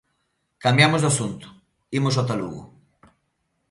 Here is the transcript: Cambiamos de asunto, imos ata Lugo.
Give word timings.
Cambiamos 0.63 1.01
de 1.01 1.09
asunto, 1.13 1.47
imos 1.99 2.15
ata 2.21 2.35
Lugo. 2.39 2.63